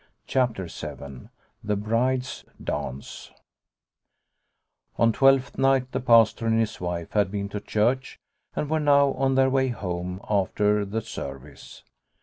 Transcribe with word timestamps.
CHAPTER 0.25 0.65
VII 0.65 1.29
THE 1.63 1.75
BRIDE'S 1.75 2.43
DANCE 2.63 3.29
ON 4.97 5.13
Twelfth 5.13 5.59
Night 5.59 5.91
the 5.91 5.99
Pastor 5.99 6.47
and 6.47 6.59
his 6.59 6.81
wife 6.81 7.11
had 7.11 7.29
been 7.29 7.49
to 7.49 7.59
church, 7.59 8.19
and 8.55 8.67
were 8.67 8.79
now 8.79 9.11
on 9.13 9.35
their 9.35 9.51
way 9.51 9.67
home 9.67 10.19
after 10.27 10.85
the 10.85 11.01
service. 11.01 11.83